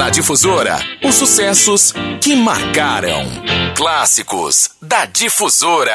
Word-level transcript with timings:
Na 0.00 0.08
Difusora, 0.08 0.78
os 1.04 1.14
sucessos 1.14 1.92
que 2.22 2.34
marcaram. 2.34 3.22
Clássicos 3.76 4.70
da 4.80 5.04
Difusora. 5.04 5.92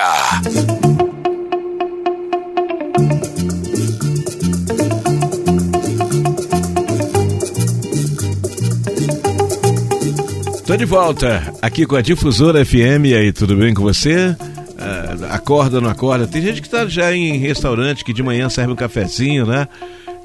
Tô 10.68 10.78
de 10.78 10.86
volta 10.86 11.52
aqui 11.60 11.88
com 11.88 11.96
a 11.96 12.02
Difusora 12.02 12.64
FM. 12.64 13.06
E 13.06 13.16
aí, 13.16 13.34
tudo 13.34 13.56
bem 13.56 13.74
com 13.74 13.82
você? 13.82 14.38
Uh, 14.38 15.26
acorda, 15.32 15.82
não 15.82 15.90
acorda? 15.90 16.28
Tem 16.28 16.44
gente 16.44 16.62
que 16.62 16.70
tá 16.70 16.86
já 16.86 17.12
em 17.12 17.40
restaurante 17.40 18.06
que 18.06 18.14
de 18.14 18.22
manhã 18.22 18.50
serve 18.50 18.72
um 18.72 18.76
cafezinho, 18.76 19.48
né? 19.48 19.68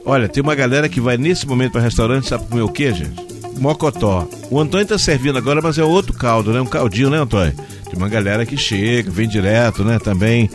Olha, 0.05 0.29
tem 0.29 0.43
uma 0.43 0.55
galera 0.55 0.87
que 0.87 1.01
vai 1.01 1.17
nesse 1.17 1.47
momento 1.47 1.73
para 1.73 1.81
restaurante, 1.81 2.29
sabe 2.29 2.47
comer 2.47 2.61
o 2.61 2.69
quê, 2.69 2.93
gente? 2.93 3.40
Mocotó. 3.61 4.27
O 4.51 4.59
Antônio 4.59 4.87
tá 4.87 4.99
servindo 4.99 5.37
agora, 5.37 5.61
mas 5.63 5.79
é 5.79 5.85
outro 5.85 6.15
caldo, 6.15 6.53
né? 6.53 6.61
Um 6.61 6.67
caldinho, 6.67 7.11
né, 7.11 7.19
Antônio? 7.19 7.53
Tem 7.85 7.97
uma 7.97 8.09
galera 8.09 8.47
que 8.47 8.57
chega, 8.57 9.11
vem 9.11 9.29
direto, 9.29 9.85
né? 9.85 9.99
Também 9.99 10.51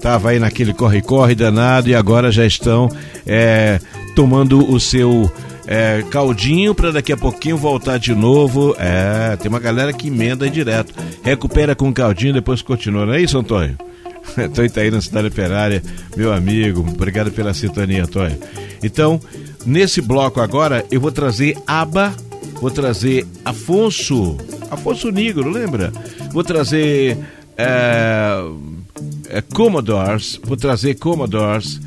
tava 0.00 0.30
aí 0.30 0.38
naquele 0.38 0.72
corre-corre 0.72 1.34
danado 1.34 1.88
e 1.88 1.94
agora 1.94 2.30
já 2.32 2.44
estão 2.44 2.90
é, 3.26 3.80
tomando 4.14 4.70
o 4.70 4.80
seu 4.80 5.30
é, 5.66 6.02
caldinho 6.10 6.74
para 6.74 6.90
daqui 6.90 7.12
a 7.12 7.16
pouquinho 7.16 7.56
voltar 7.56 7.98
de 7.98 8.14
novo. 8.14 8.74
É, 8.78 9.36
tem 9.36 9.48
uma 9.48 9.60
galera 9.60 9.92
que 9.92 10.08
emenda 10.08 10.48
direto. 10.50 10.92
Recupera 11.22 11.74
com 11.76 11.92
caldinho, 11.92 12.32
depois 12.32 12.62
continua. 12.62 13.06
Não 13.06 13.12
é 13.12 13.20
isso, 13.20 13.38
Antônio? 13.38 13.76
Antônio 14.36 14.70
tá 14.70 14.80
aí 14.80 14.90
na 14.90 15.00
cidade 15.00 15.28
operária, 15.28 15.82
meu 16.16 16.32
amigo. 16.32 16.80
Obrigado 16.80 17.30
pela 17.30 17.54
sintonia, 17.54 18.04
Antônio. 18.04 18.38
Então, 18.82 19.20
nesse 19.64 20.00
bloco 20.00 20.40
agora, 20.40 20.84
eu 20.90 21.00
vou 21.00 21.12
trazer 21.12 21.56
Aba, 21.66 22.14
vou 22.60 22.70
trazer 22.70 23.26
Afonso, 23.44 24.36
Afonso 24.70 25.10
Negro, 25.10 25.50
lembra? 25.50 25.92
Vou 26.32 26.44
trazer 26.44 27.18
é, 27.56 28.42
é, 29.28 29.40
Commodores, 29.40 30.40
vou 30.44 30.56
trazer 30.56 30.94
Commodores, 30.96 31.80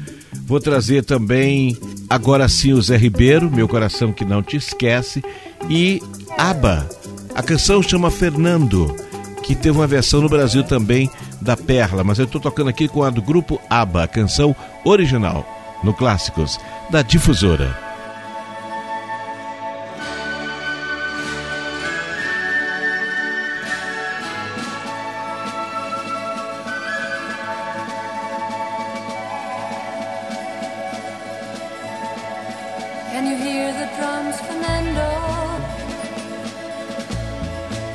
vou 0.45 0.59
trazer 0.59 1.03
também 1.03 1.77
Agora 2.11 2.49
sim 2.49 2.73
o 2.73 2.81
Zé 2.81 2.97
Ribeiro, 2.97 3.49
Meu 3.49 3.69
Coração 3.69 4.11
Que 4.11 4.25
Não 4.25 4.43
Te 4.43 4.57
Esquece, 4.57 5.23
e 5.69 6.03
Aba. 6.37 6.85
A 7.33 7.41
canção 7.41 7.81
chama 7.81 8.11
Fernando, 8.11 8.93
que 9.43 9.55
teve 9.55 9.77
uma 9.77 9.87
versão 9.87 10.19
no 10.19 10.27
Brasil 10.27 10.61
também 10.61 11.09
da 11.39 11.55
Perla, 11.55 12.03
mas 12.03 12.19
eu 12.19 12.25
estou 12.25 12.41
tocando 12.41 12.69
aqui 12.69 12.89
com 12.89 13.01
a 13.01 13.09
do 13.09 13.21
grupo 13.21 13.61
Aba, 13.69 14.03
a 14.03 14.07
canção 14.09 14.53
original, 14.83 15.47
no 15.85 15.93
Clássicos, 15.93 16.59
da 16.89 17.01
Difusora. 17.01 17.90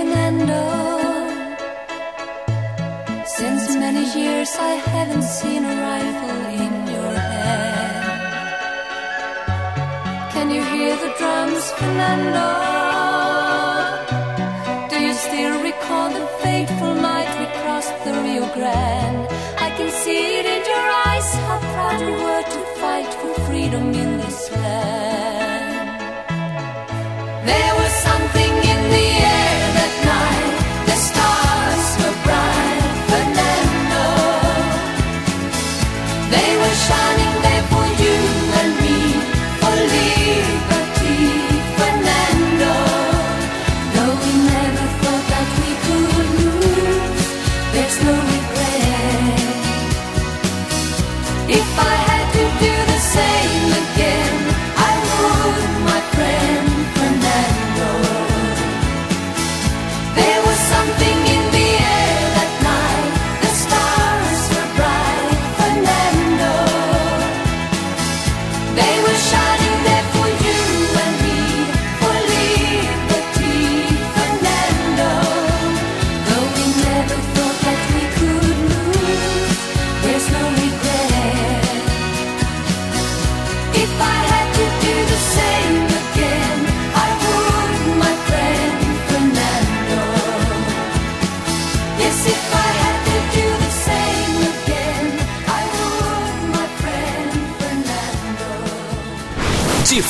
Fernando. 0.00 0.62
Since 3.38 3.62
many 3.84 4.04
years 4.18 4.50
I 4.70 4.74
haven't 4.92 5.28
seen 5.38 5.62
a 5.72 5.76
rifle 5.88 6.40
in 6.64 6.74
your 6.94 7.14
hand. 7.32 8.22
Can 10.32 10.46
you 10.56 10.62
hear 10.72 10.94
the 11.04 11.12
drums, 11.18 11.64
Fernando? 11.78 12.48
Do 14.90 14.96
you 15.06 15.14
still 15.26 15.56
recall 15.68 16.08
the 16.18 16.26
fateful 16.44 16.94
night 16.94 17.30
we 17.38 17.46
crossed 17.60 17.96
the 18.04 18.14
Rio 18.24 18.46
Grande? 18.56 19.26
I 19.66 19.68
can 19.76 19.90
see 20.02 20.22
it 20.38 20.46
in 20.54 20.62
your 20.72 20.86
eyes 21.08 21.28
how 21.44 21.58
proud 21.74 22.00
you 22.08 22.14
were 22.26 22.44
to 22.54 22.60
fight 22.80 23.12
for 23.20 23.32
freedom 23.48 23.86
in 24.02 24.10
this 24.22 24.50
land. 24.62 25.88
There 27.50 27.74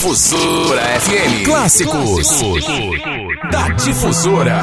Difusora 0.00 0.80
FM. 0.98 1.44
Clássicos, 1.44 2.26
Clássicos. 2.26 3.50
da 3.50 3.68
Difusora. 3.68 4.62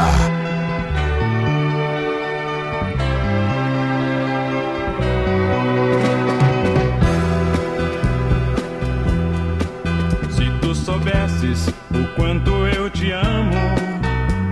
Se 10.31 10.50
tu 10.60 10.74
soubesses 10.74 11.68
o 11.92 12.16
quanto 12.16 12.50
eu 12.75 12.90
te 12.90 13.12
amo, 13.12 13.54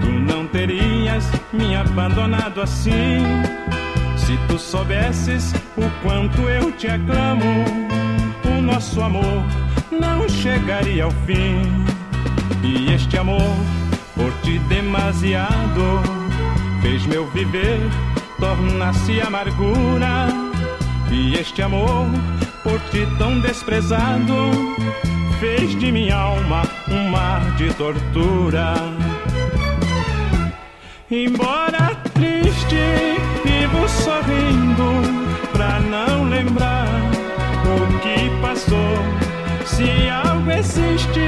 tu 0.02 0.12
não 0.12 0.46
terias 0.46 1.26
me 1.52 1.76
abandonado 1.76 2.62
assim. 2.62 3.24
Se 4.16 4.38
tu 4.48 4.60
soubesses 4.60 5.52
o 5.76 5.90
quanto 6.04 6.44
eu 6.44 6.72
te 6.74 6.86
aclamo, 6.86 7.66
o 8.56 8.62
nosso 8.62 9.02
amor 9.02 9.65
não 10.00 10.28
chegaria 10.28 11.04
ao 11.04 11.12
fim. 11.12 11.62
E 12.64 12.94
este 12.94 13.18
amor, 13.18 13.56
por 14.16 14.32
ti 14.42 14.60
demasiado, 14.68 16.02
fez 16.82 17.06
meu 17.06 17.26
viver 17.28 17.80
tornar-se 18.40 19.22
amargura. 19.22 20.28
E 21.12 21.36
este 21.36 21.62
amor, 21.62 22.08
por 22.64 22.80
ti 22.92 23.08
tão 23.18 23.40
desprezado, 23.40 24.52
fez 25.40 25.78
de 25.80 25.92
minha 25.92 26.16
alma 26.16 26.64
um 26.90 27.10
mar 27.10 27.42
de 27.56 27.74
tortura. 27.74 28.74
Embora 31.10 31.96
triste, 32.14 32.76
vivo 33.44 33.88
sorrindo 33.88 34.92
pra 35.54 35.80
não 35.80 36.28
lembrar 36.30 36.88
o 37.64 38.00
que 38.00 38.30
passou 38.42 39.25
se 39.76 40.10
algo 40.10 40.50
existe, 40.52 41.28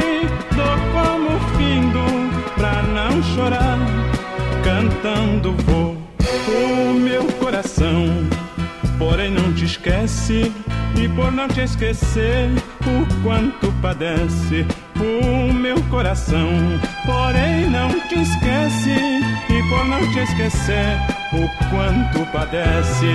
dou 0.55 0.77
como 0.93 1.37
findo 1.57 1.99
pra 2.55 2.81
não 2.81 3.21
chorar. 3.35 3.77
Cantando 4.63 5.53
vou 5.65 5.97
o 6.47 6.93
meu 6.93 7.25
coração, 7.33 8.05
porém 8.97 9.31
não 9.31 9.53
te 9.53 9.65
esquece. 9.65 10.51
E 10.95 11.07
por 11.09 11.31
não 11.31 11.47
te 11.47 11.61
esquecer, 11.61 12.49
o 12.87 13.23
quanto 13.23 13.71
padece 13.81 14.65
o 14.95 15.53
meu 15.53 15.79
coração. 15.89 16.49
Porém 17.05 17.69
não 17.69 17.89
te 18.07 18.15
esquece, 18.15 18.95
e 19.49 19.69
por 19.69 19.85
não 19.85 19.99
te 20.11 20.19
esquecer, 20.19 20.97
o 21.33 21.69
quanto 21.69 22.25
padece. 22.31 23.13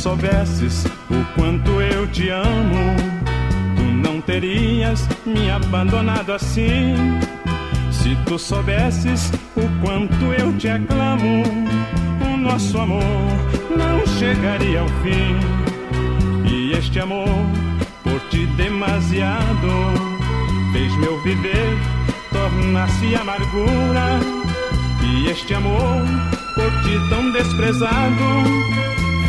Soubesses 0.00 0.86
o 1.10 1.34
quanto 1.34 1.82
eu 1.82 2.06
te 2.06 2.30
amo, 2.30 2.96
tu 3.76 3.82
não 3.82 4.18
terias 4.18 5.06
me 5.26 5.50
abandonado 5.50 6.32
assim. 6.32 6.94
Se 7.92 8.16
tu 8.24 8.38
soubesses 8.38 9.30
o 9.54 9.68
quanto 9.82 10.32
eu 10.38 10.56
te 10.56 10.70
aclamo, 10.70 11.42
o 12.24 12.36
nosso 12.38 12.78
amor 12.78 13.02
não 13.76 14.06
chegaria 14.18 14.80
ao 14.80 14.88
fim. 15.02 15.36
E 16.50 16.72
este 16.72 16.98
amor, 16.98 17.28
por 18.02 18.18
ti 18.30 18.46
demasiado, 18.56 19.68
fez 20.72 20.96
meu 20.96 21.22
viver 21.22 21.76
tornar-se 22.32 23.14
amargura. 23.16 24.18
E 25.02 25.28
este 25.28 25.52
amor, 25.52 26.06
por 26.54 26.70
ti 26.84 26.98
tão 27.10 27.30
desprezado, 27.32 28.24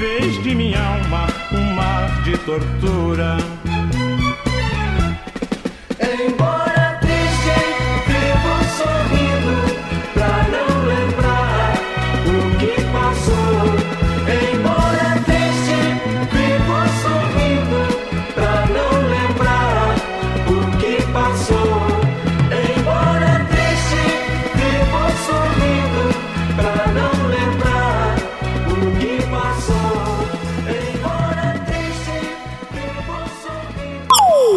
fez 0.01 0.41
de 0.41 0.55
minha 0.55 0.81
alma 0.81 1.27
um 1.53 1.75
mar 1.75 2.23
de 2.23 2.35
tortura. 2.39 3.37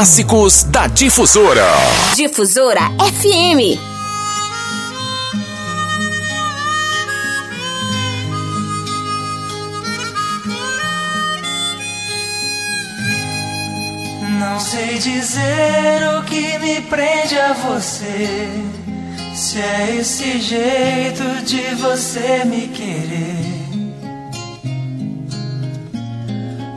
Clássicos 0.00 0.62
da 0.62 0.86
Difusora. 0.86 1.66
Difusora 2.16 2.80
FM. 3.20 3.78
Não 14.38 14.58
sei 14.58 14.96
dizer 14.98 16.18
o 16.18 16.24
que 16.24 16.58
me 16.60 16.80
prende 16.80 17.38
a 17.38 17.52
você. 17.52 18.48
Se 19.34 19.58
é 19.58 19.96
esse 20.00 20.40
jeito 20.40 21.44
de 21.44 21.74
você 21.74 22.42
me 22.46 22.68
querer. 22.68 23.36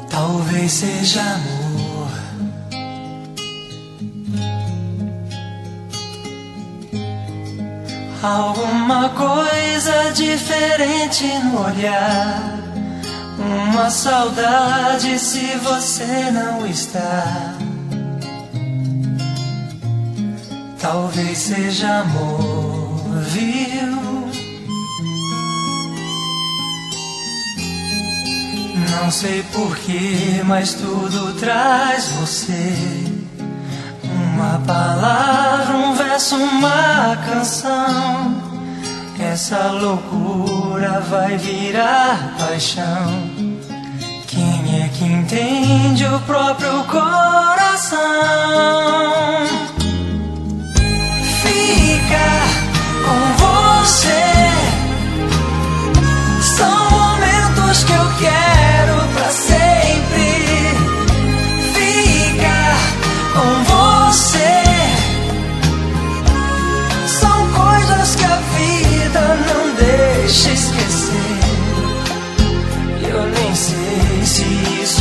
Talvez 0.09 0.73
seja 0.73 1.21
amor. 1.21 1.62
Alguma 8.23 9.09
coisa 9.09 10.13
diferente 10.13 11.27
no 11.39 11.65
olhar. 11.65 12.57
Uma 13.37 13.89
saudade 13.89 15.19
se 15.19 15.57
você 15.57 16.31
não 16.31 16.65
está. 16.65 17.53
Talvez 20.79 21.37
seja 21.37 21.99
amor, 21.99 23.19
viu? 23.23 24.03
Não 28.89 29.11
sei 29.11 29.43
porquê, 29.51 30.41
mas 30.45 30.73
tudo 30.75 31.33
traz 31.41 32.07
você. 32.07 33.12
Uma 34.43 34.59
palavra, 34.67 35.73
um 35.73 35.95
verso, 35.95 36.35
uma 36.35 37.15
canção. 37.25 38.35
Essa 39.17 39.71
loucura 39.71 40.99
vai 40.99 41.37
virar 41.37 42.35
paixão. 42.37 43.29
Quem 44.27 44.83
é 44.83 44.89
que 44.89 45.05
entende 45.05 46.05
o 46.05 46.19
próprio 46.21 46.83
coração? 46.83 48.01
Ficar 51.41 52.43
com 53.05 53.19
você 53.45 54.51
são 56.57 56.89
momentos 56.89 57.83
que 57.85 57.93
eu 57.93 58.11
quero 58.19 58.62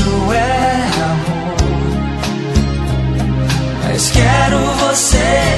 isso 0.03 0.33
é 0.33 0.91
amor, 1.05 1.57
mas 3.85 4.11
quero 4.11 4.59
você 4.81 5.52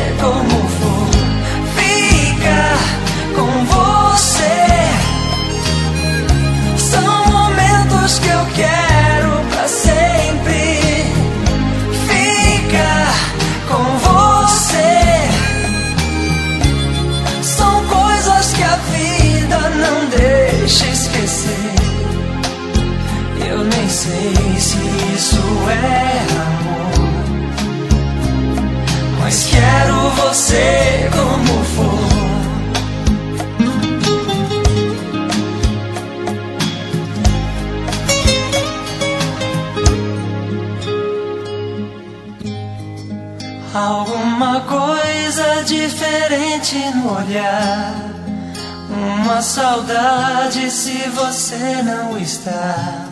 saudade 49.44 50.70
se 50.70 51.08
você 51.10 51.82
não 51.82 52.16
está. 52.18 53.06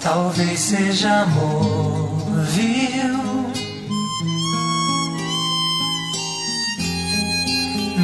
Talvez 0.00 0.60
seja 0.60 1.22
amor, 1.22 2.42
viu? 2.50 3.14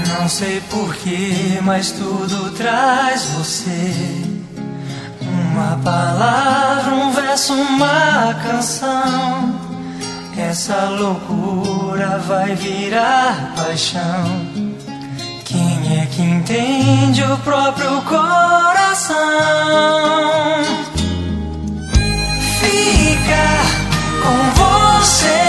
Não 0.09 0.29
sei 0.29 0.61
porquê, 0.71 1.59
mas 1.63 1.91
tudo 1.91 2.53
traz 2.53 3.25
você. 3.25 3.93
Uma 5.21 5.77
palavra, 5.83 6.95
um 6.95 7.11
verso, 7.13 7.53
uma 7.53 8.35
canção. 8.47 9.71
Essa 10.41 10.89
loucura 10.89 12.19
vai 12.19 12.55
virar 12.55 13.53
paixão. 13.55 14.50
Entende 16.41 17.23
o 17.23 17.37
próprio 17.39 18.01
coração. 18.03 19.17
Ficar 22.61 23.67
com 24.23 24.51
você 24.61 25.43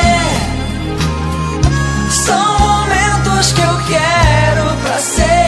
são 2.10 2.60
momentos 2.60 3.54
que 3.54 3.62
eu 3.62 3.78
quero 3.88 4.76
pra 4.84 5.00
sempre. 5.00 5.41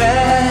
Isso 0.00 0.47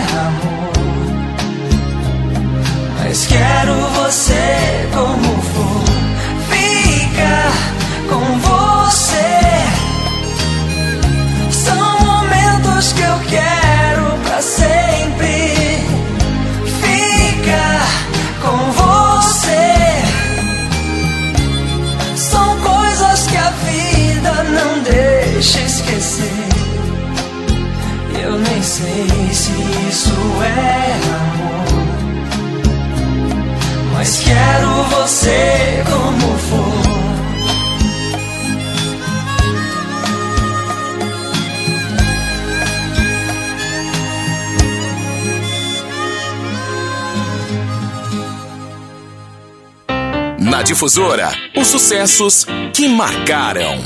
Difusora, 50.97 51.29
os 51.55 51.67
sucessos 51.67 52.43
que 52.73 52.87
marcaram. 52.87 53.77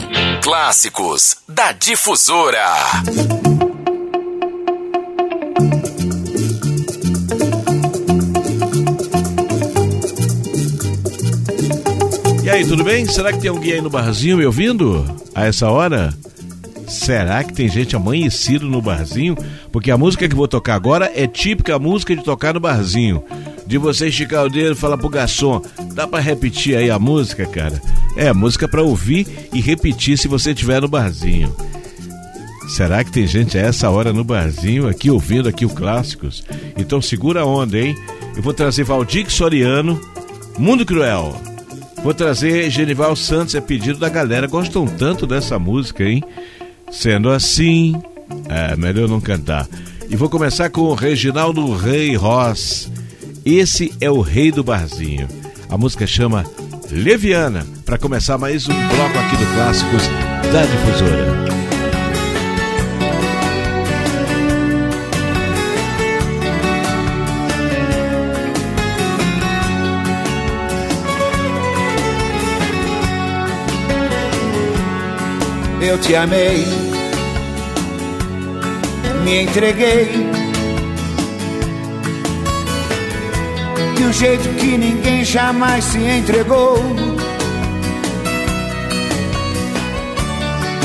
Clássicos 0.41 1.35
da 1.45 1.73
Difusora. 1.73 2.63
E 12.45 12.49
aí, 12.49 12.65
tudo 12.65 12.81
bem? 12.85 13.05
Será 13.05 13.33
que 13.33 13.39
tem 13.39 13.49
alguém 13.49 13.73
aí 13.73 13.81
no 13.81 13.89
barzinho 13.89 14.37
me 14.37 14.45
ouvindo? 14.45 15.05
A 15.35 15.45
essa 15.45 15.69
hora? 15.69 16.13
Será 16.87 17.43
que 17.43 17.51
tem 17.51 17.67
gente 17.67 17.93
amanhecido 17.93 18.67
no 18.67 18.81
barzinho? 18.81 19.35
Porque 19.69 19.91
a 19.91 19.97
música 19.97 20.29
que 20.29 20.35
vou 20.35 20.47
tocar 20.47 20.75
agora 20.75 21.11
é 21.13 21.27
típica 21.27 21.77
música 21.77 22.15
de 22.15 22.23
tocar 22.23 22.53
no 22.53 22.61
barzinho. 22.61 23.21
De 23.67 23.77
você 23.77 24.07
esticar 24.07 24.45
o 24.45 24.49
dedo 24.49 24.73
e 24.73 24.75
falar 24.75 24.97
pro 24.97 25.09
garçom, 25.09 25.61
dá 25.93 26.07
pra 26.07 26.19
repetir 26.19 26.75
aí 26.75 26.89
a 26.89 26.99
música, 26.99 27.45
cara? 27.45 27.81
É, 28.15 28.31
música 28.33 28.67
pra 28.67 28.81
ouvir 28.81 29.27
e 29.53 29.61
repetir 29.61 30.17
se 30.17 30.27
você 30.27 30.51
estiver 30.51 30.81
no 30.81 30.87
barzinho. 30.87 31.55
Será 32.69 33.03
que 33.03 33.11
tem 33.11 33.27
gente 33.27 33.57
a 33.57 33.61
essa 33.61 33.89
hora 33.89 34.13
no 34.13 34.23
barzinho 34.23 34.87
aqui 34.87 35.11
ouvindo 35.11 35.49
aqui 35.49 35.65
o 35.65 35.69
Clássicos? 35.69 36.43
Então 36.77 37.01
segura 37.01 37.41
a 37.41 37.45
onda, 37.45 37.77
hein? 37.77 37.95
Eu 38.35 38.41
vou 38.41 38.53
trazer 38.53 38.83
Valdir 38.83 39.29
Soriano, 39.29 39.99
Mundo 40.57 40.85
Cruel. 40.85 41.35
Vou 42.03 42.13
trazer 42.13 42.69
Genival 42.69 43.15
Santos, 43.15 43.55
é 43.55 43.61
pedido 43.61 43.99
da 43.99 44.09
galera. 44.09 44.47
Gostam 44.47 44.87
tanto 44.87 45.27
dessa 45.27 45.59
música, 45.59 46.03
hein? 46.03 46.23
Sendo 46.89 47.29
assim, 47.29 47.93
é 48.49 48.75
melhor 48.75 49.07
não 49.07 49.21
cantar. 49.21 49.67
E 50.09 50.15
vou 50.15 50.29
começar 50.29 50.69
com 50.69 50.81
o 50.81 50.93
Reginaldo 50.93 51.73
Rei 51.75 52.15
Ross. 52.15 52.89
Esse 53.45 53.93
é 53.99 54.09
o 54.09 54.21
rei 54.21 54.51
do 54.51 54.63
barzinho. 54.63 55.27
A 55.71 55.77
música 55.77 56.05
chama 56.05 56.45
Leviana, 56.91 57.65
para 57.85 57.97
começar 57.97 58.37
mais 58.37 58.67
um 58.67 58.73
bloco 58.73 59.17
aqui 59.17 59.37
do 59.37 59.53
Clássicos 59.53 60.03
da 60.51 60.65
Difusora. 60.65 61.41
eu 75.81 75.97
te 75.99 76.15
amei, 76.15 76.65
me 79.25 79.43
entreguei 79.43 80.30
de 84.01 84.07
um 84.07 84.13
jeito 84.13 84.49
que 84.55 84.77
ninguém 84.79 85.23
jamais 85.23 85.83
se 85.83 85.99
entregou. 85.99 86.75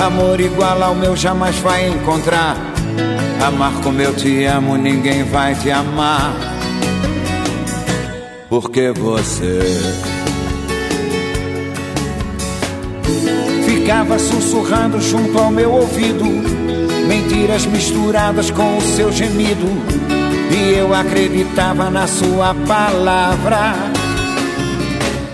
Amor 0.04 0.38
igual 0.38 0.82
ao 0.82 0.94
meu 0.94 1.16
jamais 1.16 1.56
vai 1.60 1.88
encontrar. 1.88 2.56
Amar 3.42 3.72
como 3.82 4.02
eu 4.02 4.14
te 4.14 4.44
amo, 4.44 4.76
ninguém 4.76 5.22
vai 5.24 5.54
te 5.54 5.70
amar. 5.70 6.36
Porque 8.50 8.92
você 8.92 9.60
ficava 13.64 14.18
sussurrando 14.18 15.00
junto 15.00 15.38
ao 15.38 15.50
meu 15.50 15.72
ouvido, 15.72 16.24
mentiras 17.08 17.64
misturadas 17.64 18.50
com 18.50 18.76
o 18.76 18.82
seu 18.82 19.10
gemido, 19.10 19.66
e 20.50 20.78
eu 20.78 20.94
acreditava 20.94 21.90
na 21.90 22.06
sua 22.06 22.54
palavra, 22.66 23.74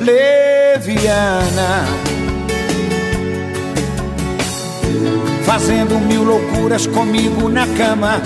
leviana, 0.00 1.84
fazendo 5.44 5.98
mil 6.00 6.24
loucuras 6.24 6.86
comigo 6.86 7.48
na 7.48 7.66
cama. 7.66 8.20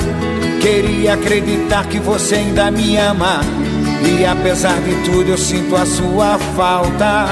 Queria 0.60 1.14
acreditar 1.14 1.86
que 1.86 1.98
você 1.98 2.36
ainda 2.36 2.70
me 2.70 2.96
ama, 2.96 3.40
e 4.02 4.24
apesar 4.24 4.78
de 4.80 4.94
tudo 5.04 5.30
eu 5.30 5.38
sinto 5.38 5.76
a 5.76 5.86
sua 5.86 6.38
falta 6.56 7.26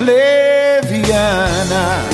leviana. 0.00 2.13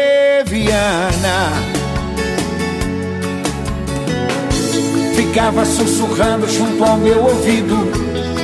Ficava 5.15 5.63
sussurrando 5.63 6.45
junto 6.49 6.83
ao 6.83 6.97
meu 6.97 7.23
ouvido, 7.23 7.77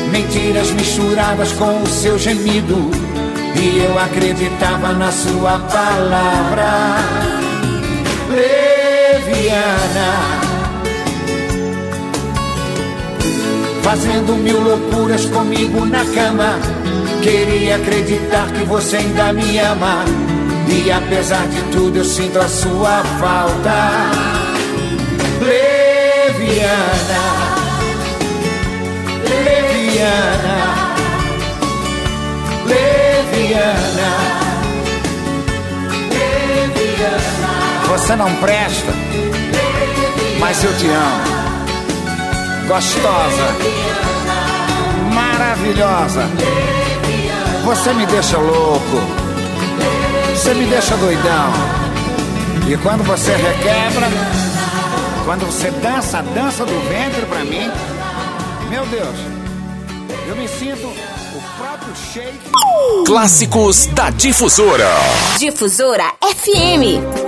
mentiras 0.10 0.72
misturadas 0.72 1.52
com 1.52 1.84
o 1.84 1.86
seu 1.86 2.18
gemido, 2.18 2.90
e 3.62 3.84
eu 3.84 4.00
acreditava 4.00 4.94
na 4.94 5.12
sua 5.12 5.60
palavra. 5.60 6.96
Leviana. 8.30 9.68
Fazendo 13.84 14.38
mil 14.38 14.62
loucuras 14.62 15.26
comigo 15.26 15.86
na 15.86 16.06
cama. 16.06 16.58
Queria 17.22 17.76
acreditar 17.76 18.50
que 18.54 18.64
você 18.64 18.98
ainda 18.98 19.34
me 19.34 19.60
ama. 19.60 20.27
E 20.70 20.92
apesar 20.92 21.48
de 21.48 21.62
tudo, 21.72 21.98
eu 21.98 22.06
sinto 22.06 22.40
a 22.40 22.48
sua 22.48 23.04
falta. 23.20 23.92
Leviana. 25.42 26.68
Leviana. 29.46 30.58
Leviana. 32.66 34.12
Leviana. 36.12 37.88
Você 37.88 38.16
não 38.16 38.34
presta, 38.36 38.94
mas 40.40 40.64
eu 40.64 40.74
te 40.78 40.88
amo. 40.88 41.38
Gostosa, 42.68 43.56
maravilhosa. 45.14 46.28
Você 47.64 47.94
me 47.94 48.06
deixa 48.06 48.38
louco. 48.38 49.17
Você 50.48 50.54
me 50.54 50.66
deixa 50.66 50.96
doidão. 50.96 51.52
E 52.72 52.78
quando 52.78 53.04
você 53.04 53.36
requebra, 53.36 54.08
quando 55.26 55.46
você 55.46 55.70
dança 55.72 56.20
a 56.20 56.22
dança 56.22 56.66
do 56.66 56.80
ventre 56.88 57.26
pra 57.26 57.44
mim, 57.44 57.70
meu 58.70 58.86
Deus, 58.86 59.18
eu 60.26 60.38
me 60.38 60.48
sinto 60.48 60.88
o 60.88 61.42
próprio 61.58 61.94
shake. 62.14 62.52
Clássicos 63.06 63.88
da 63.88 64.10
Difusora. 64.10 64.88
Difusora 65.38 66.14
FM. 66.22 67.27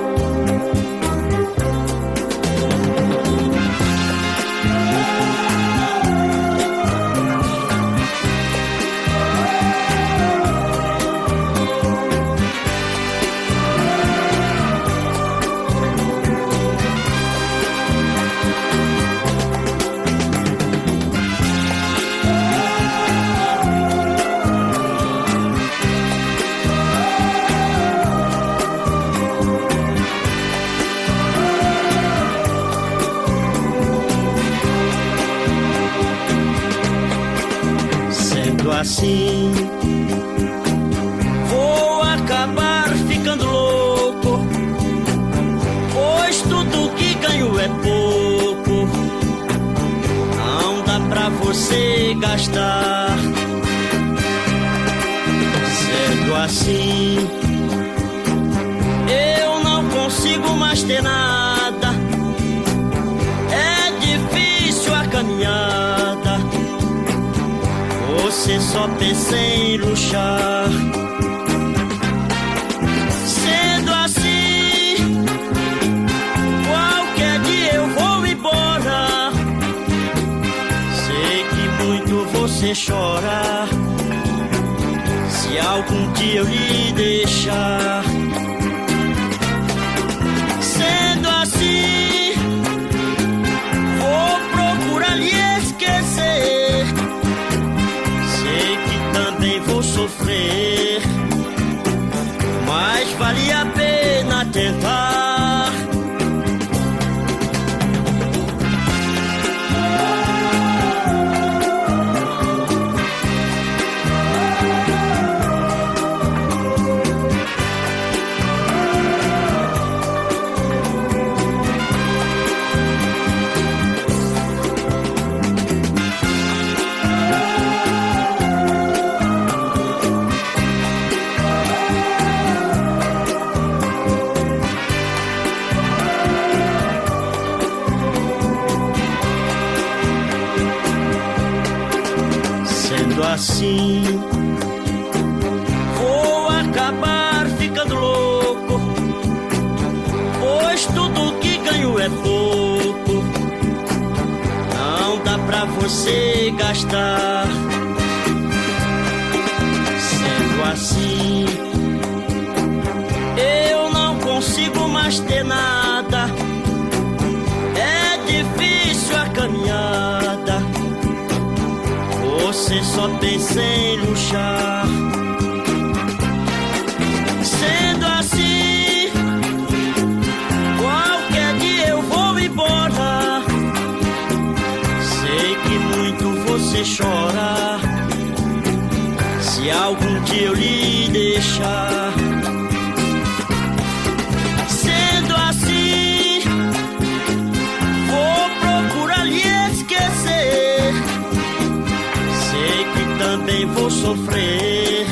Sofrer, 204.09 205.05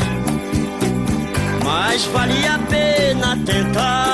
mas 1.63 2.05
vale 2.05 2.47
a 2.47 2.57
pena 2.67 3.37
tentar. 3.45 4.06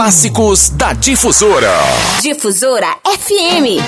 Clássicos 0.00 0.70
da 0.70 0.94
Difusora. 0.94 1.74
Difusora 2.22 2.96
FM. 3.04 3.84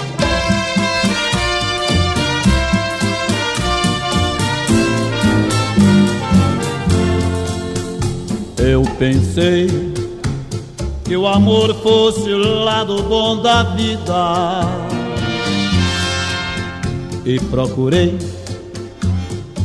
Eu 8.59 8.83
pensei 8.99 9.69
que 11.03 11.17
o 11.17 11.27
amor 11.27 11.75
fosse 11.83 12.29
o 12.31 12.63
lado 12.63 13.03
bom 13.05 13.41
da 13.41 13.63
vida 13.63 14.61
e 17.25 17.41
procurei, 17.41 18.19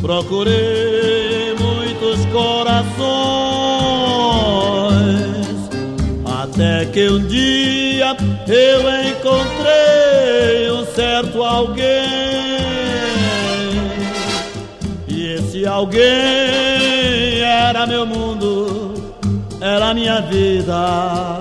procurei 0.01 1.53
muitos 1.59 2.25
corações 2.31 3.46
até 6.57 6.85
que 6.85 7.07
um 7.07 7.19
dia 7.27 8.17
eu 8.47 8.79
encontrei 9.11 10.71
um 10.71 10.83
certo 10.87 11.43
alguém 11.43 11.85
e 15.07 15.35
esse 15.35 15.67
alguém 15.67 16.01
era 17.43 17.85
meu 17.85 18.07
mundo, 18.07 18.95
era 19.61 19.93
minha 19.93 20.19
vida. 20.21 21.39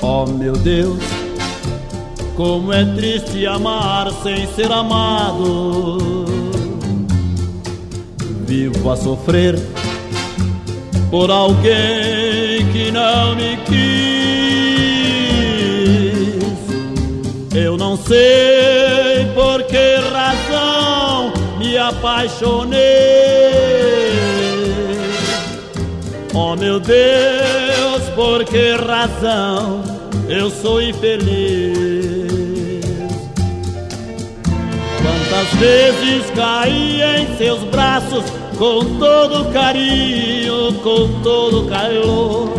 Oh 0.00 0.24
meu 0.26 0.52
Deus, 0.52 1.02
como 2.36 2.72
é 2.72 2.84
triste 2.84 3.46
amar 3.46 4.12
sem 4.22 4.46
ser 4.54 4.70
amado. 4.70 5.98
Vivo 8.46 8.92
a 8.92 8.96
sofrer 8.96 9.58
por 11.10 11.30
alguém 11.30 12.66
que 12.72 12.90
não 12.90 13.34
me 13.34 13.56
quis. 13.66 13.78
Eu 17.54 17.76
não 17.76 17.96
sei 17.96 19.26
por 19.34 19.62
que 19.64 19.96
razão 20.12 21.32
me 21.58 21.76
apaixonei. 21.78 22.78
Oh 26.34 26.54
meu 26.54 26.78
Deus, 26.78 28.02
por 28.14 28.44
que 28.44 28.72
razão 28.72 29.82
eu 30.28 30.50
sou 30.50 30.80
infeliz? 30.80 32.28
Quantas 35.02 35.48
vezes 35.58 36.30
caí 36.36 37.00
em 37.02 37.36
seus 37.36 37.64
braços 37.64 38.24
com 38.58 38.98
todo 38.98 39.52
carinho, 39.52 40.72
com 40.82 41.22
todo 41.22 41.68
calor. 41.68 42.52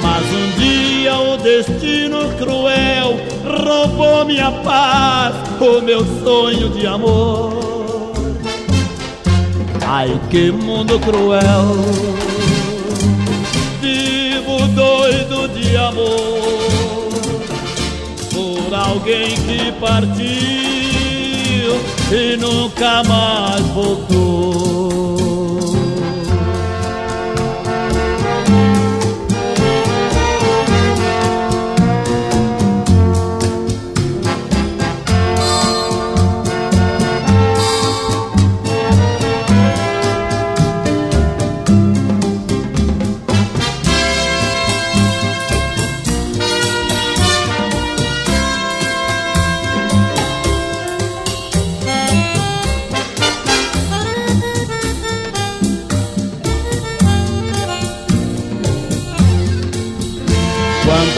Mas 0.00 0.24
um 0.32 0.50
dia 0.58 1.18
o 1.18 1.36
destino 1.38 2.32
cruel 2.38 3.16
roubou 3.44 4.24
minha 4.24 4.52
paz, 4.62 5.34
o 5.60 5.82
meu 5.82 6.04
sonho 6.22 6.68
de 6.70 6.86
amor. 6.86 7.52
Ai 9.86 10.20
que 10.30 10.50
mundo 10.50 10.98
cruel, 11.00 11.76
vivo 13.80 14.66
doido 14.68 15.48
de 15.48 15.76
amor 15.76 16.64
por 18.32 18.74
alguém 18.74 19.34
que 19.34 19.72
partiu 19.80 20.63
e 22.14 22.36
nunca 22.36 23.02
mais 23.02 23.60
voltou. 23.74 25.13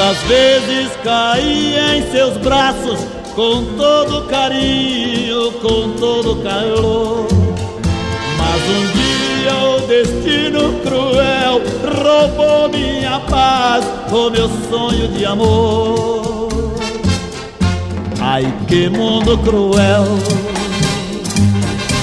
Quantas 0.06 0.22
vezes 0.28 0.92
caí 1.02 1.74
em 1.74 2.12
seus 2.12 2.36
braços 2.36 3.00
com 3.34 3.64
todo 3.76 4.28
carinho, 4.28 5.50
com 5.54 5.94
todo 5.98 6.40
calor. 6.44 7.26
Mas 8.38 8.62
um 8.70 8.86
dia 8.92 9.54
o 9.64 9.80
destino 9.88 10.74
cruel 10.84 11.60
roubou 12.04 12.68
minha 12.68 13.18
paz, 13.18 13.84
o 14.12 14.30
meu 14.30 14.48
sonho 14.70 15.08
de 15.08 15.26
amor. 15.26 16.50
Ai 18.20 18.44
que 18.68 18.88
mundo 18.88 19.36
cruel, 19.38 20.04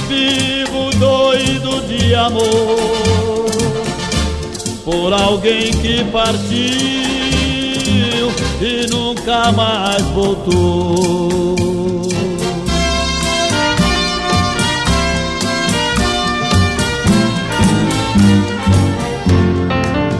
vivo 0.09 0.89
doido 0.99 1.87
de 1.87 2.13
amor 2.13 3.49
por 4.83 5.13
alguém 5.13 5.71
que 5.71 6.03
partiu 6.11 7.12
e 8.63 8.87
nunca 8.87 9.51
mais 9.51 10.01
voltou. 10.03 11.55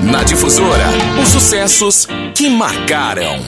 Na 0.01 0.23
Difusora, 0.23 0.88
os 1.21 1.29
sucessos 1.29 2.06
que 2.36 2.49
marcaram. 2.49 3.39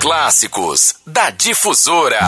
Clássicos 0.00 0.94
da 1.04 1.30
Difusora. 1.30 2.20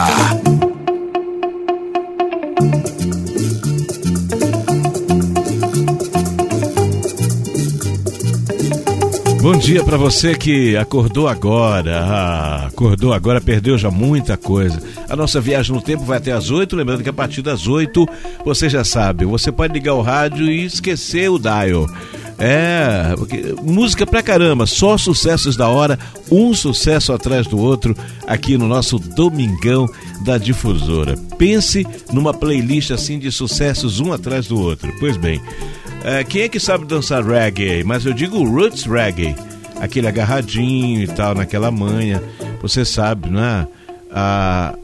Bom 9.47 9.55
dia 9.55 9.81
para 9.81 9.95
você 9.95 10.35
que 10.35 10.75
acordou 10.75 11.25
agora. 11.25 12.01
Ah, 12.01 12.67
acordou 12.67 13.13
agora, 13.13 13.39
perdeu 13.39 13.77
já 13.77 13.89
muita 13.89 14.35
coisa. 14.35 14.83
A 15.07 15.15
nossa 15.15 15.39
viagem 15.39 15.73
no 15.73 15.81
tempo 15.81 16.03
vai 16.03 16.17
até 16.17 16.33
as 16.33 16.51
8, 16.51 16.75
lembrando 16.75 17.01
que 17.01 17.07
a 17.07 17.13
partir 17.13 17.41
das 17.41 17.65
8, 17.65 18.05
você 18.43 18.69
já 18.69 18.83
sabe, 18.83 19.23
você 19.23 19.49
pode 19.49 19.71
ligar 19.71 19.93
o 19.93 20.01
rádio 20.01 20.51
e 20.51 20.65
esquecer 20.65 21.29
o 21.29 21.39
dial. 21.39 21.89
É, 22.37 23.13
porque, 23.17 23.55
música 23.63 24.05
pra 24.05 24.21
caramba, 24.21 24.65
só 24.65 24.97
sucessos 24.97 25.55
da 25.55 25.69
hora, 25.69 25.97
um 26.29 26.53
sucesso 26.53 27.13
atrás 27.13 27.47
do 27.47 27.57
outro, 27.57 27.95
aqui 28.27 28.57
no 28.57 28.67
nosso 28.67 28.99
Domingão 28.99 29.87
da 30.25 30.37
Difusora. 30.37 31.15
Pense 31.37 31.87
numa 32.11 32.33
playlist 32.33 32.91
assim 32.91 33.17
de 33.17 33.31
sucessos 33.31 34.01
um 34.01 34.11
atrás 34.11 34.45
do 34.45 34.59
outro. 34.59 34.93
Pois 34.99 35.15
bem, 35.15 35.41
é, 36.03 36.23
quem 36.23 36.43
é 36.43 36.49
que 36.49 36.59
sabe 36.59 36.85
dançar 36.85 37.23
reggae? 37.23 37.83
Mas 37.83 38.05
eu 38.05 38.13
digo 38.13 38.43
roots 38.43 38.85
reggae, 38.85 39.35
aquele 39.79 40.07
agarradinho 40.07 41.03
e 41.03 41.07
tal, 41.07 41.35
naquela 41.35 41.71
manha. 41.71 42.21
Você 42.61 42.85
sabe, 42.85 43.29
né? 43.29 43.67
Ah, 44.11 44.75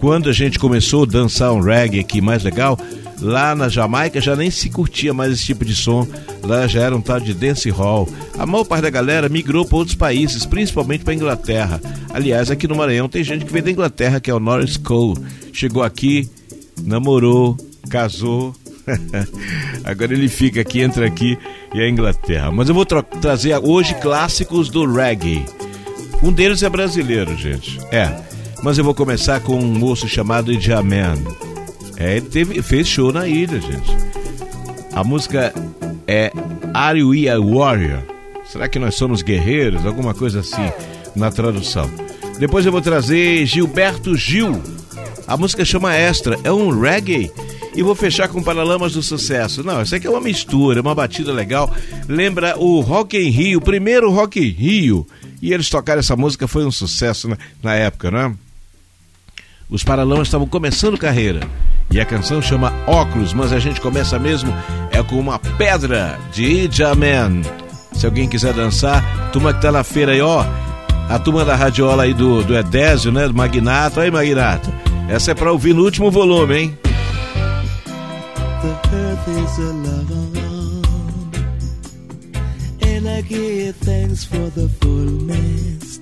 quando 0.00 0.28
a 0.28 0.32
gente 0.32 0.58
começou 0.58 1.04
a 1.04 1.06
dançar 1.06 1.52
um 1.52 1.60
reggae 1.60 2.00
aqui 2.00 2.20
mais 2.20 2.42
legal, 2.42 2.78
lá 3.20 3.54
na 3.54 3.68
Jamaica 3.68 4.20
já 4.20 4.34
nem 4.34 4.50
se 4.50 4.68
curtia 4.68 5.14
mais 5.14 5.32
esse 5.32 5.44
tipo 5.44 5.64
de 5.64 5.76
som. 5.76 6.06
Lá 6.42 6.66
já 6.66 6.82
era 6.82 6.96
um 6.96 7.00
tal 7.00 7.20
de 7.20 7.32
dance 7.32 7.70
hall. 7.70 8.08
A 8.36 8.44
maior 8.44 8.64
parte 8.64 8.82
da 8.82 8.90
galera 8.90 9.28
migrou 9.28 9.64
para 9.64 9.78
outros 9.78 9.94
países, 9.94 10.44
principalmente 10.44 11.04
para 11.04 11.14
Inglaterra. 11.14 11.80
Aliás, 12.12 12.50
aqui 12.50 12.66
no 12.66 12.74
Maranhão 12.74 13.08
tem 13.08 13.22
gente 13.22 13.44
que 13.44 13.52
veio 13.52 13.64
da 13.64 13.70
Inglaterra, 13.70 14.20
que 14.20 14.30
é 14.30 14.34
o 14.34 14.40
Norris 14.40 14.76
Cole. 14.76 15.20
Chegou 15.52 15.82
aqui, 15.82 16.28
namorou, 16.82 17.56
casou. 17.88 18.54
Agora 19.84 20.12
ele 20.12 20.28
fica 20.28 20.60
aqui, 20.60 20.80
entra 20.80 21.06
aqui 21.06 21.38
e 21.74 21.80
é 21.80 21.88
Inglaterra. 21.88 22.50
Mas 22.50 22.68
eu 22.68 22.74
vou 22.74 22.84
tra 22.84 23.02
trazer 23.02 23.56
hoje 23.58 23.94
clássicos 23.96 24.68
do 24.68 24.90
reggae. 24.90 25.44
Um 26.22 26.32
deles 26.32 26.62
é 26.62 26.68
brasileiro, 26.68 27.36
gente. 27.36 27.78
É. 27.90 28.14
Mas 28.62 28.78
eu 28.78 28.84
vou 28.84 28.94
começar 28.94 29.40
com 29.40 29.58
um 29.58 29.74
moço 29.74 30.08
chamado 30.08 30.58
Jaman. 30.58 31.18
É, 31.96 32.16
ele 32.16 32.26
teve, 32.26 32.62
fez 32.62 32.86
show 32.86 33.12
na 33.12 33.26
ilha, 33.26 33.60
gente. 33.60 33.96
A 34.92 35.02
música 35.02 35.52
é 36.06 36.32
Are 36.72 37.02
We 37.02 37.28
a 37.28 37.38
Warrior? 37.40 38.02
Será 38.44 38.68
que 38.68 38.78
nós 38.78 38.94
somos 38.94 39.22
guerreiros? 39.22 39.84
Alguma 39.86 40.14
coisa 40.14 40.40
assim 40.40 40.70
na 41.16 41.30
tradução. 41.30 41.90
Depois 42.38 42.66
eu 42.66 42.72
vou 42.72 42.80
trazer 42.80 43.46
Gilberto 43.46 44.14
Gil. 44.16 44.62
A 45.26 45.36
música 45.36 45.64
chama 45.64 45.94
Extra. 45.94 46.38
É 46.44 46.52
um 46.52 46.78
reggae 46.78 47.32
e 47.74 47.82
vou 47.82 47.94
fechar 47.94 48.28
com 48.28 48.42
Paralamas 48.42 48.92
do 48.92 49.02
Sucesso. 49.02 49.64
Não, 49.64 49.82
isso 49.82 49.94
aqui 49.94 50.06
é 50.06 50.10
uma 50.10 50.20
mistura, 50.20 50.80
uma 50.80 50.94
batida 50.94 51.32
legal. 51.32 51.72
Lembra 52.08 52.58
o 52.58 52.80
Rock 52.80 53.16
em 53.16 53.30
Rio, 53.30 53.60
primeiro 53.60 54.10
Rock 54.10 54.40
em 54.40 54.50
Rio. 54.50 55.06
E 55.40 55.52
eles 55.52 55.68
tocaram 55.68 56.00
essa 56.00 56.14
música, 56.14 56.46
foi 56.46 56.64
um 56.64 56.70
sucesso 56.70 57.28
na, 57.28 57.38
na 57.62 57.74
época, 57.74 58.10
né? 58.10 58.34
Os 59.68 59.82
Paralamas 59.82 60.28
estavam 60.28 60.46
começando 60.46 60.98
carreira. 60.98 61.40
E 61.90 61.98
a 61.98 62.04
canção 62.04 62.40
chama 62.40 62.72
Óculos, 62.86 63.32
mas 63.32 63.52
a 63.52 63.58
gente 63.58 63.80
começa 63.80 64.18
mesmo 64.18 64.52
é 64.90 65.02
com 65.02 65.18
uma 65.18 65.38
pedra 65.38 66.18
de 66.32 66.44
Ijaman. 66.44 67.42
Se 67.92 68.06
alguém 68.06 68.28
quiser 68.28 68.52
dançar, 68.52 69.30
turma 69.32 69.52
que 69.52 69.60
tá 69.60 69.72
na 69.72 69.82
feira 69.82 70.12
aí, 70.12 70.20
ó. 70.20 70.44
A 71.08 71.18
turma 71.18 71.44
da 71.44 71.56
radiola 71.56 72.04
aí 72.04 72.14
do, 72.14 72.42
do 72.42 72.56
Edésio, 72.56 73.10
né? 73.10 73.26
Do 73.26 73.34
Magnato. 73.34 74.00
Aí, 74.00 74.10
Magnato. 74.10 74.72
Essa 75.08 75.32
é 75.32 75.34
pra 75.34 75.52
ouvir 75.52 75.74
no 75.74 75.82
último 75.82 76.10
volume, 76.10 76.56
hein? 76.56 76.78
The 78.62 78.78
earth 78.92 79.26
is 79.26 79.58
a 79.58 79.72
love, 79.72 80.10
and 82.80 83.08
I 83.08 83.20
give 83.22 83.74
thanks 83.74 84.24
for 84.24 84.50
the 84.50 84.68
fullness 84.80 85.98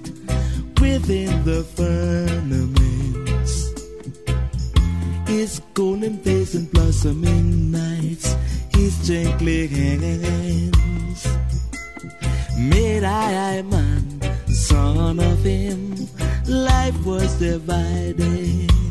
within 0.78 1.42
the 1.44 1.64
firmaments. 1.64 3.54
His 5.26 5.62
golden 5.72 6.18
face 6.18 6.52
and 6.52 6.70
blossoming 6.70 7.70
nights, 7.70 8.36
his 8.74 9.06
gently 9.06 9.66
hands. 9.66 11.26
Made 12.58 13.04
I 13.04 13.62
man, 13.62 14.20
son 14.48 15.18
of 15.18 15.42
him, 15.42 15.96
life 16.46 17.06
was 17.06 17.38
divided. 17.38 18.89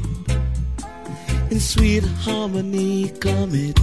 In 1.51 1.59
sweet 1.59 2.03
harmony 2.03 3.09
come 3.19 3.55
it, 3.55 3.79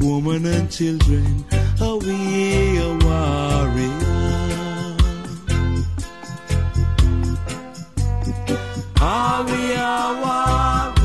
woman 0.00 0.44
and 0.44 0.68
children, 0.68 1.44
are 1.80 1.98
we 1.98 2.78
a 2.78 2.98
warrior? 2.98 4.14
Are 9.00 9.44
we 9.44 9.72
a 9.74 10.18
warrior? 10.24 11.04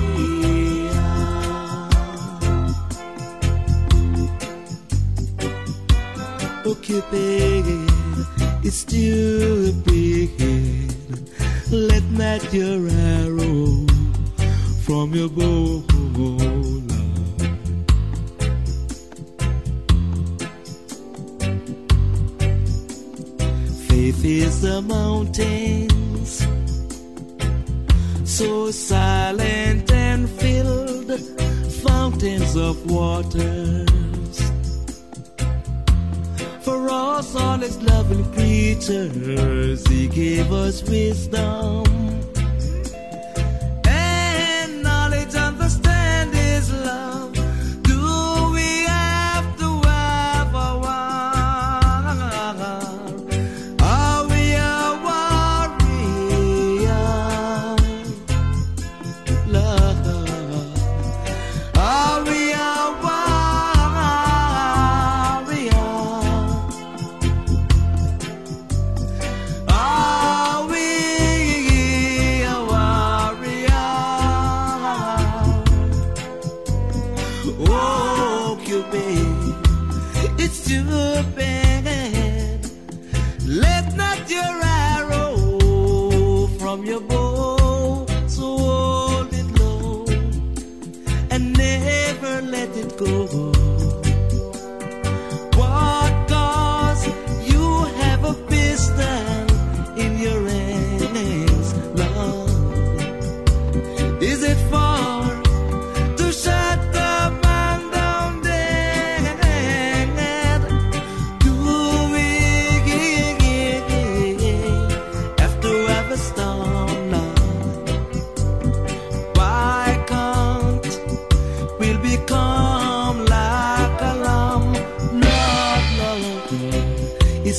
Oh 6.65 6.75
Cupid, 6.81 7.65
it's 8.65 8.77
stupid. 8.77 10.31
Let 11.71 12.03
not 12.09 12.51
your 12.51 12.89
arrow 12.89 13.88
from 14.89 15.13
your 15.13 15.29
bow. 15.29 15.83
Faith 23.87 24.25
is 24.25 24.61
the 24.63 24.81
mountains, 24.81 26.47
so 28.23 28.71
silent 28.71 29.91
and 29.91 30.27
filled, 30.27 31.11
fountains 31.83 32.55
of 32.55 32.75
waters. 32.89 34.39
For 36.61 36.89
us, 36.89 37.35
all 37.35 37.59
his 37.59 37.79
loving 37.83 38.25
creatures, 38.33 39.85
he 39.87 40.07
gave 40.07 40.51
us 40.51 40.81
wisdom 40.81 41.98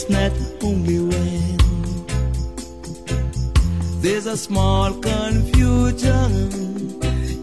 not 0.09 0.33
only 0.63 0.99
when 1.01 1.57
there's 4.01 4.27
a 4.27 4.37
small 4.37 4.95
confusion, 4.95 6.33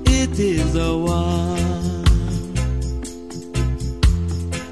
it 0.06 0.40
is 0.40 0.76
a 0.76 0.98
war. 0.98 1.58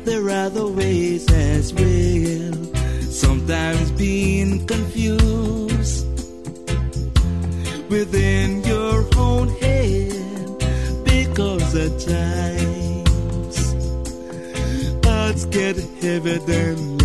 There 0.06 0.26
are 0.26 0.46
other 0.46 0.68
ways 0.68 1.30
as 1.32 1.74
well, 1.74 2.54
sometimes 3.12 3.92
being 3.92 4.66
confused. 4.66 6.06
Within 7.90 8.64
your 8.64 9.06
own 9.18 9.50
head 9.60 10.16
because 11.04 11.76
at 11.76 12.00
times 12.00 13.58
odds 15.06 15.46
get 15.46 15.78
heavier 16.02 16.40
than 16.40 17.05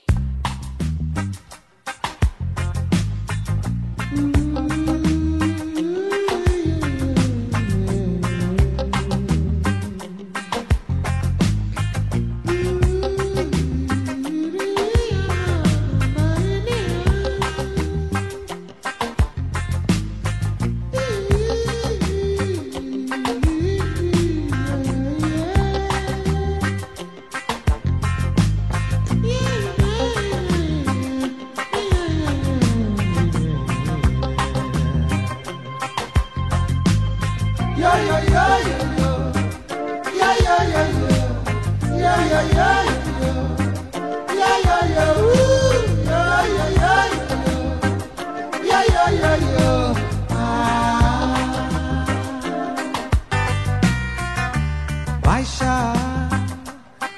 Baixa, 55.31 55.93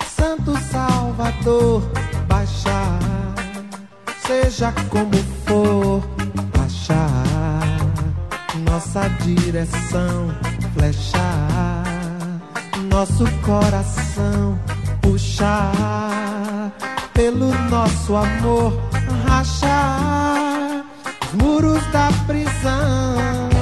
Santo 0.05 0.55
Salvador, 0.72 1.82
baixa, 2.28 2.99
seja 4.28 4.72
como 4.91 5.18
for, 5.47 5.99
baixa, 6.55 7.07
nossa 8.70 9.09
direção, 9.24 10.30
flecha, 10.76 11.18
nosso 12.91 13.26
coração, 13.41 14.59
puxa, 15.01 15.72
pelo 17.16 17.51
nosso 17.72 18.16
amor, 18.16 18.80
racha, 19.26 20.84
muros 21.34 21.84
da 21.91 22.09
prisão. 22.28 23.53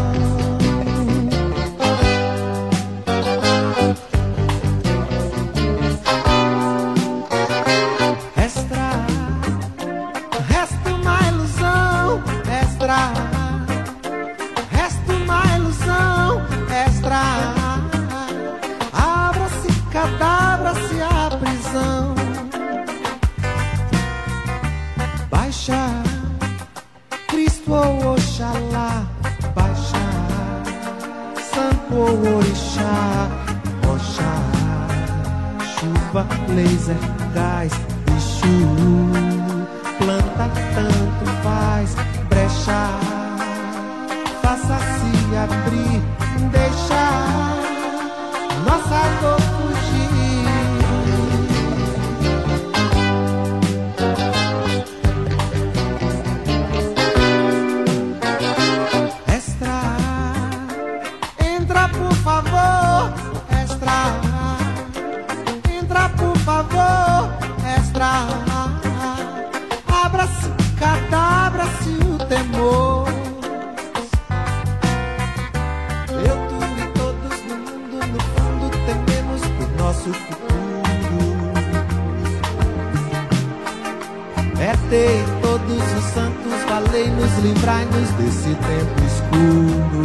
cantei 84.92 85.24
todos 85.42 85.94
os 85.98 86.04
santos, 86.14 86.54
falei 86.68 87.10
nos 87.12 87.32
livrai-nos 87.44 88.10
desse 88.18 88.54
tempo 88.56 89.02
escuro. 89.08 90.04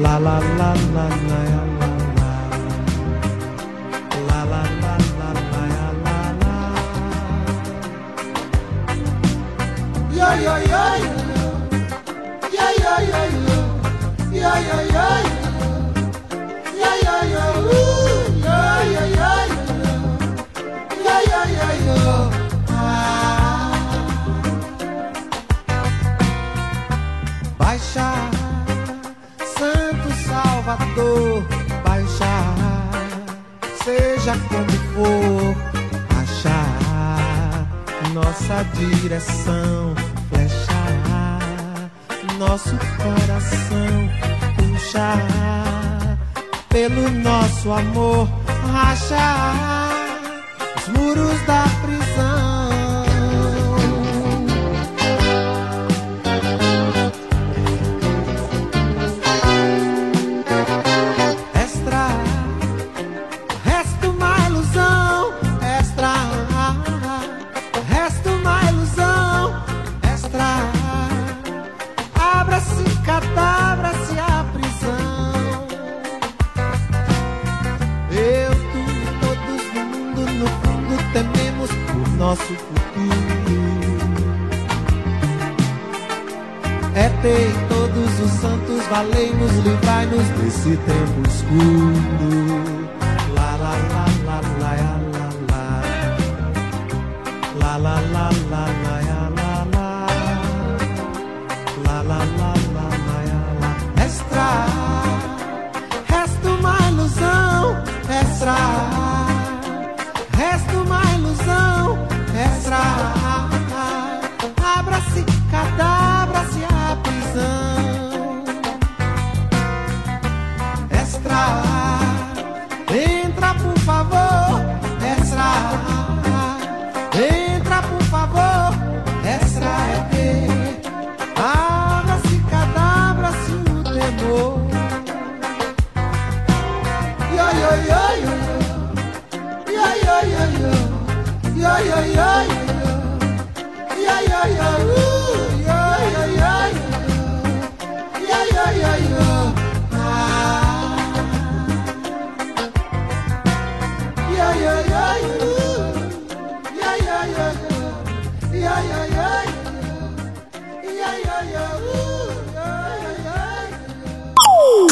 La 0.00 0.18
la 0.18 0.40
la 0.40 0.74
la 0.92 1.08
la 1.32 1.46
la. 1.54 1.86
Yo, 10.12 10.28
yo, 10.42 10.54
yo, 10.58 10.84
yo, 10.98 11.18
yo, 12.52 12.66
yo, 12.82 12.94
yo, 13.06 13.12
yo, 13.12 13.22
yo, 14.32 14.40
yo, 14.40 14.52
yo, 14.60 15.40
yo. 15.40 15.45
seja 34.26 34.36
como 34.48 34.70
for, 34.92 35.54
achar 36.18 37.68
nossa 38.12 38.64
direção, 38.74 39.94
flechar 40.28 41.90
nosso 42.36 42.76
coração, 42.96 44.10
puxar 44.56 46.18
pelo 46.68 47.08
nosso 47.22 47.70
amor, 47.70 48.28
rachar 48.72 49.92
os 50.76 50.88
muros 50.88 51.40
da 51.46 51.75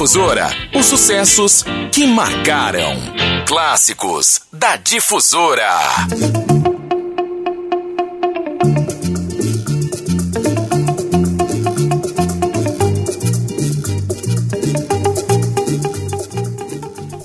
Difusora, 0.00 0.48
os 0.74 0.86
sucessos 0.86 1.62
que 1.92 2.06
marcaram. 2.06 2.96
Clássicos 3.46 4.40
da 4.50 4.76
Difusora. 4.76 5.68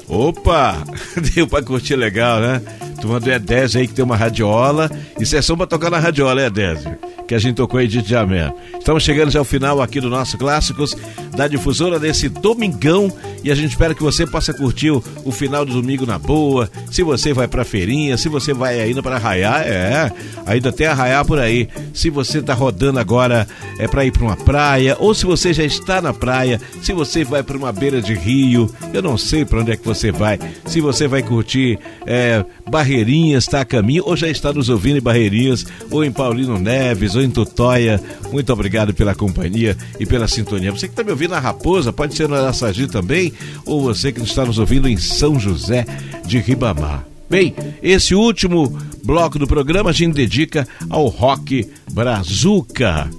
Opa! 0.10 0.84
Deu 1.34 1.48
pra 1.48 1.64
curtir 1.64 1.96
legal, 1.96 2.42
né? 2.42 2.62
Turma 3.00 3.22
do 3.22 3.30
E10 3.30 3.80
aí 3.80 3.88
que 3.88 3.94
tem 3.94 4.04
uma 4.04 4.18
radiola 4.18 4.92
e 5.18 5.26
sessão 5.26 5.56
pra 5.56 5.66
tocar 5.66 5.90
na 5.90 5.98
radiola, 5.98 6.42
é 6.42 6.50
E10 6.50 7.16
que 7.28 7.36
a 7.36 7.40
gente 7.40 7.56
tocou 7.56 7.80
aí 7.80 7.88
de 7.88 8.02
Jamé. 8.02 8.54
Estamos 8.78 9.04
chegando 9.04 9.32
já 9.32 9.40
ao 9.40 9.46
final 9.46 9.82
aqui 9.82 10.00
do 10.00 10.10
nosso 10.10 10.38
Clássicos 10.38 10.96
da 11.36 11.48
Difusora 11.48 12.00
desse 12.00 12.30
domingão 12.30 13.12
e 13.44 13.52
a 13.52 13.56
gente 13.56 13.72
espera 13.72 13.94
que 13.94 14.02
você 14.02 14.26
possa 14.26 14.54
curtir 14.54 14.92
o, 14.92 15.04
o 15.24 15.32
final 15.32 15.66
do 15.66 15.74
domingo 15.74 16.06
na 16.06 16.18
boa. 16.18 16.70
Se 16.90 17.04
você 17.04 17.34
vai 17.34 17.48
pra 17.48 17.64
feirinha, 17.64 18.18
se 18.18 18.28
você 18.28 18.54
vai 18.54 18.80
ainda 18.80 19.04
para 19.04 19.18
arraiar, 19.18 19.62
é, 19.62 20.12
ainda 20.46 20.72
tem 20.72 20.88
arraiar 20.88 21.26
por 21.26 21.40
aí. 21.40 21.68
Se 21.94 22.10
você 22.10 22.42
tá 22.42 22.54
rodando 22.54 23.00
agora 23.00 23.48
é 23.78 23.88
para 23.88 24.06
ir 24.06 24.12
para 24.12 24.24
uma 24.24 24.38
praia 24.38 24.96
ou 25.00 25.14
se 25.14 25.26
você 25.26 25.54
já 25.54 25.64
está 25.64 26.02
na 26.02 26.14
praia, 26.14 26.60
se 26.82 26.94
você 26.94 27.24
vai 27.24 27.44
para 27.44 27.58
uma 27.58 27.72
beira 27.72 28.02
de 28.02 28.14
rio, 28.14 28.74
eu 28.94 29.02
não 29.02 29.18
sei 29.18 29.46
para 29.46 29.60
onde 29.60 29.72
é 29.72 29.78
que 29.78 29.86
você 29.86 30.12
vai. 30.12 30.40
Se 30.66 30.82
você 30.82 31.08
vai 31.08 31.22
curtir 31.22 31.78
é, 32.06 32.44
Barreirinhas, 32.70 33.44
está 33.44 33.62
a 33.62 33.66
caminho 33.66 34.04
ou 34.06 34.16
já 34.16 34.28
está 34.28 34.52
nos 34.52 34.70
ouvindo 34.70 34.98
em 34.98 35.02
Barreirinhas 35.02 35.66
ou 35.92 36.04
em 36.04 36.12
Paulino 36.12 36.60
Neves 36.60 37.16
ou 37.16 37.22
em 37.22 37.30
Tutóia. 37.30 38.02
Muito 38.32 38.52
obrigado 38.52 38.94
pela 38.94 39.14
companhia 39.16 39.78
e 40.00 40.06
pela 40.06 40.28
sintonia. 40.28 40.72
Você 40.72 40.88
que 40.88 40.94
está 40.94 41.04
me 41.04 41.12
ouvindo 41.12 41.32
na 41.32 41.40
Raposa, 41.40 41.94
pode 41.94 42.16
ser 42.16 42.28
no 42.28 42.36
Araçagi 42.36 42.88
também, 42.88 43.32
ou 43.66 43.82
você 43.82 44.12
que 44.12 44.22
está 44.22 44.46
nos 44.46 44.58
ouvindo 44.58 44.88
em 44.88 44.98
São 44.98 45.40
José 45.40 45.86
de 46.26 46.40
Ribamar. 46.40 47.06
Bem, 47.30 47.56
esse 47.82 48.14
último 48.14 48.78
bloco 49.04 49.40
do 49.40 49.48
programa 49.48 49.90
a 49.90 49.94
gente 49.94 50.14
dedica 50.14 50.68
ao 50.90 51.08
rock 51.08 51.68
brazuca. 51.92 53.10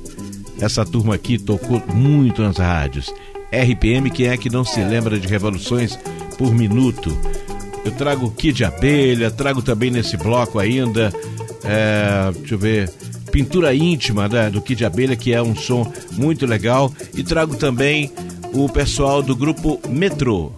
Essa 0.60 0.84
turma 0.84 1.14
aqui 1.14 1.38
tocou 1.38 1.82
muito 1.94 2.42
nas 2.42 2.56
rádios. 2.56 3.12
RPM, 3.52 4.10
quem 4.10 4.28
é 4.28 4.36
que 4.36 4.50
não 4.50 4.64
se 4.64 4.82
lembra 4.82 5.18
de 5.18 5.28
revoluções 5.28 5.98
por 6.38 6.54
minuto? 6.54 7.16
Eu 7.86 7.92
trago 7.92 8.32
Kid 8.32 8.64
Abelha, 8.64 9.30
trago 9.30 9.62
também 9.62 9.92
nesse 9.92 10.16
bloco 10.16 10.58
ainda, 10.58 11.12
é, 11.62 12.32
deixa 12.36 12.54
eu 12.54 12.58
ver, 12.58 12.90
Pintura 13.30 13.72
Íntima 13.72 14.28
né, 14.28 14.50
do 14.50 14.60
Kid 14.60 14.84
Abelha, 14.84 15.14
que 15.14 15.32
é 15.32 15.40
um 15.40 15.54
som 15.54 15.92
muito 16.12 16.44
legal. 16.46 16.92
E 17.14 17.22
trago 17.22 17.54
também 17.54 18.10
o 18.52 18.68
pessoal 18.68 19.22
do 19.22 19.36
grupo 19.36 19.80
Metrô. 19.88 20.50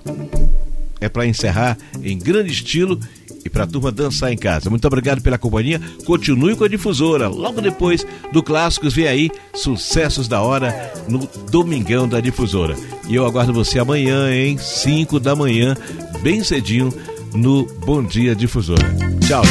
É 1.02 1.08
para 1.08 1.26
encerrar 1.26 1.76
em 2.02 2.18
grande 2.18 2.50
estilo 2.50 2.98
e 3.44 3.50
para 3.50 3.64
a 3.64 3.66
turma 3.66 3.92
dançar 3.92 4.32
em 4.32 4.36
casa. 4.36 4.70
Muito 4.70 4.86
obrigado 4.86 5.20
pela 5.20 5.36
companhia. 5.36 5.80
Continue 6.06 6.56
com 6.56 6.64
a 6.64 6.68
difusora. 6.68 7.28
Logo 7.28 7.60
depois 7.60 8.06
do 8.32 8.42
Clássicos, 8.42 8.94
vem 8.94 9.06
aí 9.06 9.30
Sucessos 9.52 10.26
da 10.26 10.40
Hora 10.40 10.92
no 11.06 11.28
Domingão 11.50 12.08
da 12.08 12.20
Difusora. 12.20 12.74
E 13.06 13.14
eu 13.14 13.26
aguardo 13.26 13.52
você 13.52 13.78
amanhã, 13.78 14.34
em 14.34 14.56
5 14.56 15.20
da 15.20 15.36
manhã, 15.36 15.76
bem 16.22 16.42
cedinho, 16.42 16.92
no 17.34 17.66
Bom 17.84 18.02
Dia 18.02 18.34
Difusora. 18.34 18.84
Tchau. 19.20 19.42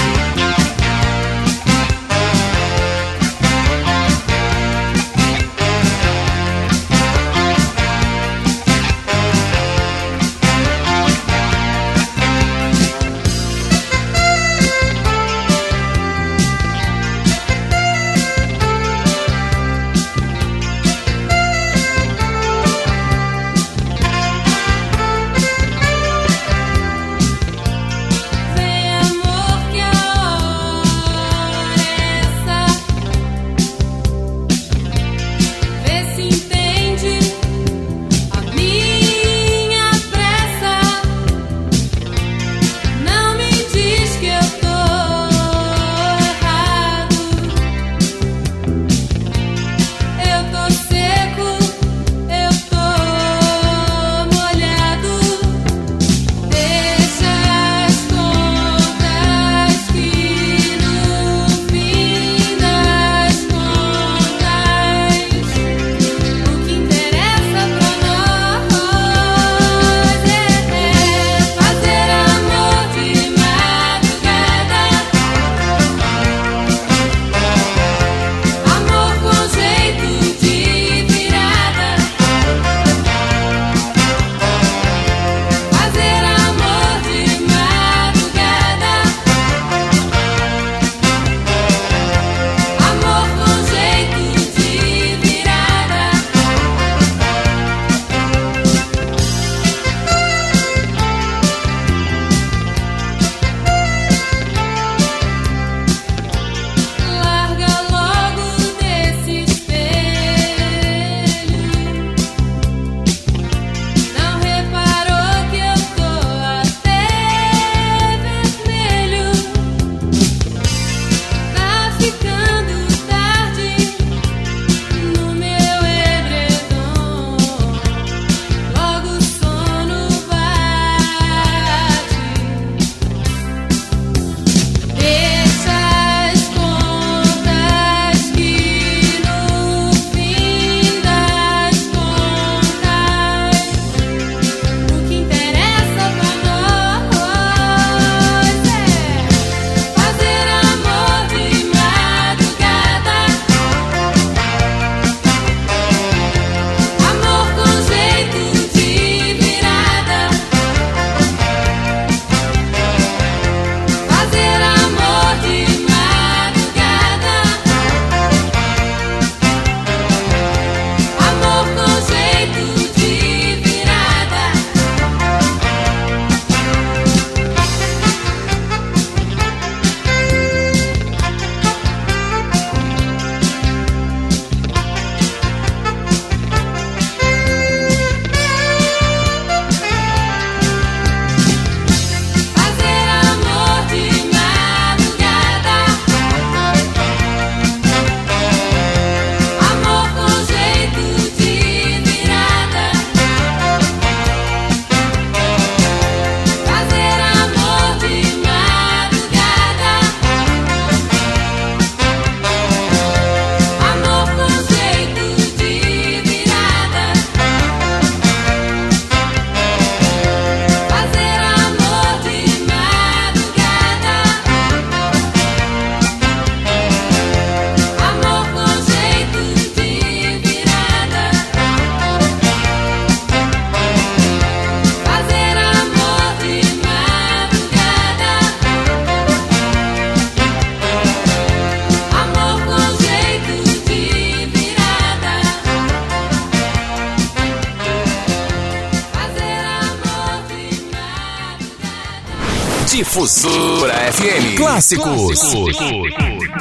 Difusora 252.97 253.93
FM. 254.11 254.55
Clássicos. 254.55 255.39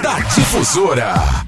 Da 0.02 0.18
Difusora. 0.18 1.45